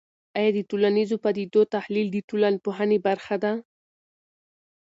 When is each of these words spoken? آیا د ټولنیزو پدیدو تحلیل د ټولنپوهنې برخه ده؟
آیا 0.37 0.51
د 0.57 0.59
ټولنیزو 0.69 1.15
پدیدو 1.23 1.61
تحلیل 1.75 2.07
د 2.11 2.17
ټولنپوهنې 2.29 2.97
برخه 3.07 3.35
ده؟ 3.43 3.51